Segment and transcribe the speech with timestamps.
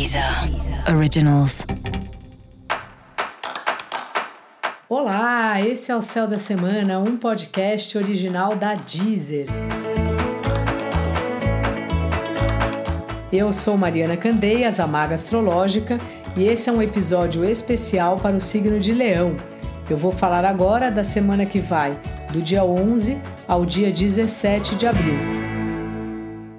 [0.00, 0.24] Deezer
[0.96, 1.66] Originals.
[4.88, 9.44] Olá, esse é o Céu da Semana, um podcast original da Deezer.
[13.30, 15.98] Eu sou Mariana Candeias, a Maga Astrológica,
[16.34, 19.36] e esse é um episódio especial para o signo de Leão.
[19.90, 21.92] Eu vou falar agora da semana que vai,
[22.32, 25.18] do dia 11 ao dia 17 de abril.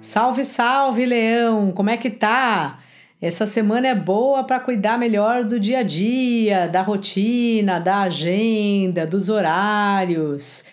[0.00, 1.70] Salve, salve, Leão!
[1.70, 2.78] Como é que tá?
[3.20, 9.06] Essa semana é boa para cuidar melhor do dia a dia, da rotina, da agenda,
[9.06, 10.64] dos horários.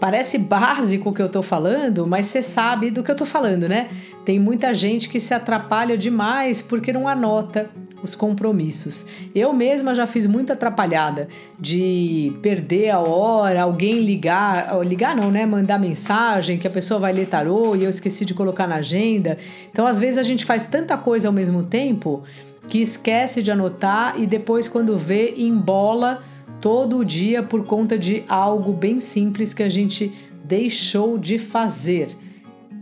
[0.00, 3.68] Parece básico o que eu tô falando, mas você sabe do que eu tô falando,
[3.68, 3.90] né?
[4.24, 7.68] Tem muita gente que se atrapalha demais porque não anota
[8.02, 9.06] os compromissos.
[9.34, 15.46] Eu mesma já fiz muita atrapalhada de perder a hora, alguém ligar, ligar não, né?
[15.46, 19.38] Mandar mensagem que a pessoa vai ler tarô e eu esqueci de colocar na agenda.
[19.70, 22.22] Então, às vezes a gente faz tanta coisa ao mesmo tempo
[22.68, 26.22] que esquece de anotar e depois quando vê embola
[26.60, 30.12] todo o dia por conta de algo bem simples que a gente
[30.44, 32.16] deixou de fazer.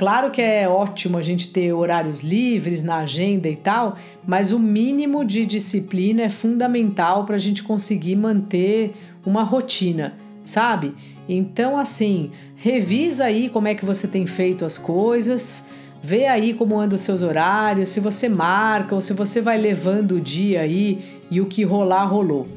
[0.01, 4.59] Claro que é ótimo a gente ter horários livres na agenda e tal, mas o
[4.59, 8.95] mínimo de disciplina é fundamental para a gente conseguir manter
[9.27, 10.95] uma rotina, sabe?
[11.28, 15.69] Então, assim, revisa aí como é que você tem feito as coisas,
[16.03, 20.12] vê aí como andam os seus horários, se você marca ou se você vai levando
[20.12, 22.48] o dia aí e o que rolar, rolou.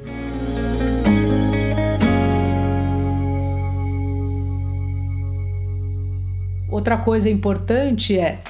[6.83, 8.41] Outra coisa importante é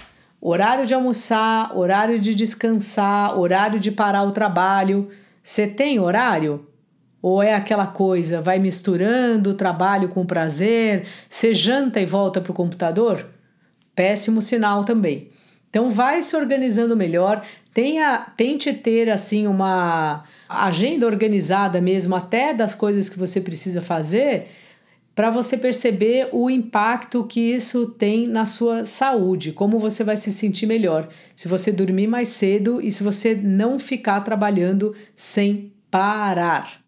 [0.42, 5.12] horário de almoçar, horário de descansar, horário de parar o trabalho.
[5.44, 6.68] Você tem horário?
[7.22, 12.52] Ou é aquela coisa, vai misturando o trabalho com prazer, você janta e volta para
[12.52, 13.28] o computador?
[13.96, 15.30] Péssimo sinal também.
[15.70, 22.74] Então vai se organizando melhor, tenha, tente ter assim uma agenda organizada mesmo até das
[22.74, 24.48] coisas que você precisa fazer
[25.16, 30.32] para você perceber o impacto que isso tem na sua saúde, como você vai se
[30.32, 36.82] sentir melhor se você dormir mais cedo e se você não ficar trabalhando sem parar.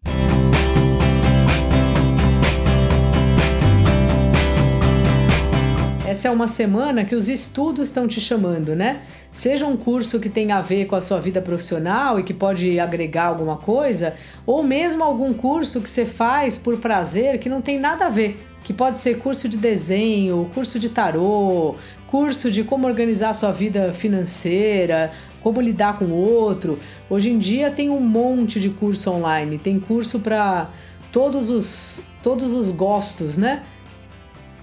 [6.16, 9.02] Essa é uma semana que os estudos estão te chamando, né?
[9.30, 12.80] Seja um curso que tem a ver com a sua vida profissional e que pode
[12.80, 14.14] agregar alguma coisa,
[14.46, 18.42] ou mesmo algum curso que você faz por prazer que não tem nada a ver,
[18.64, 21.74] que pode ser curso de desenho, curso de tarô,
[22.06, 25.12] curso de como organizar sua vida financeira,
[25.42, 26.78] como lidar com o outro.
[27.10, 30.70] Hoje em dia tem um monte de curso online, tem curso para
[31.12, 33.64] todos os todos os gostos, né?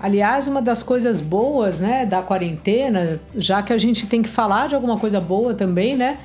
[0.03, 4.67] Aliás, uma das coisas boas, né, da quarentena, já que a gente tem que falar
[4.67, 6.17] de alguma coisa boa também, né?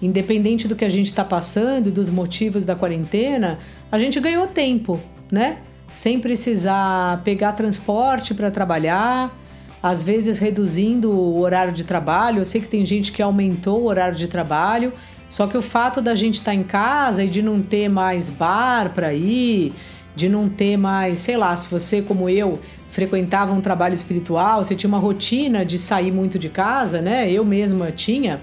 [0.00, 3.58] Independente do que a gente está passando, dos motivos da quarentena,
[3.90, 5.00] a gente ganhou tempo,
[5.32, 5.56] né?
[5.90, 9.36] Sem precisar pegar transporte para trabalhar,
[9.82, 12.38] às vezes reduzindo o horário de trabalho.
[12.38, 14.92] Eu sei que tem gente que aumentou o horário de trabalho,
[15.28, 18.30] só que o fato da gente estar tá em casa e de não ter mais
[18.30, 19.74] bar para ir,
[20.14, 22.60] de não ter mais, sei lá, se você como eu
[22.90, 27.30] frequentava um trabalho espiritual, você tinha uma rotina de sair muito de casa, né?
[27.30, 28.40] Eu mesma tinha.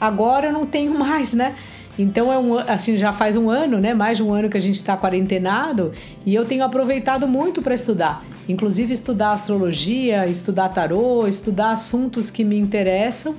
[0.00, 1.56] Agora eu não tenho mais, né?
[1.98, 3.92] Então é um, assim já faz um ano, né?
[3.92, 5.92] Mais de um ano que a gente está quarentenado
[6.24, 12.44] e eu tenho aproveitado muito para estudar, inclusive estudar astrologia, estudar tarô, estudar assuntos que
[12.44, 13.34] me interessam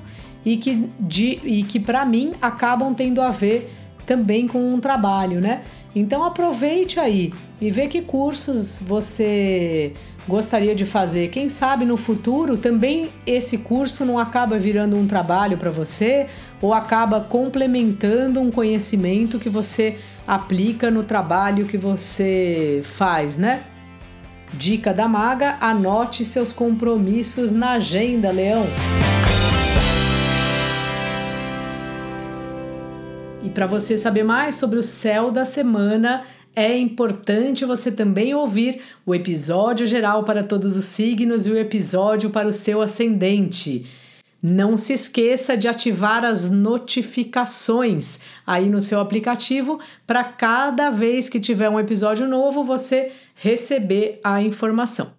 [0.46, 3.74] e que de, e que para mim acabam tendo a ver
[4.10, 5.62] também com um trabalho, né?
[5.96, 7.32] Então aproveite aí
[7.62, 9.94] e vê que cursos você
[10.28, 11.30] gostaria de fazer.
[11.30, 16.26] Quem sabe no futuro também esse curso não acaba virando um trabalho para você
[16.60, 23.62] ou acaba complementando um conhecimento que você aplica no trabalho que você faz, né?
[24.52, 28.66] Dica da maga: anote seus compromissos na agenda, Leão.
[33.50, 36.24] E para você saber mais sobre o céu da semana,
[36.56, 42.30] é importante você também ouvir o episódio geral para todos os signos e o episódio
[42.30, 43.88] para o seu ascendente.
[44.40, 51.40] Não se esqueça de ativar as notificações aí no seu aplicativo para cada vez que
[51.40, 55.19] tiver um episódio novo você receber a informação.